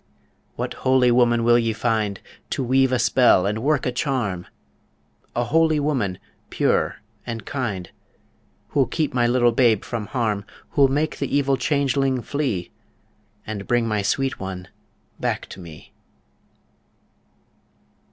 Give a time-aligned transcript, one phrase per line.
[0.55, 2.19] What holy woman will ye find
[2.49, 4.47] To weave a spell and work a charm?
[5.35, 6.17] A holy woman,
[6.49, 7.91] pure and kind,
[8.69, 12.71] Who'll keep my little babe from harm Who'll make the evil changeling flee,
[13.45, 14.69] And bring my sweet one
[15.19, 15.93] back to me?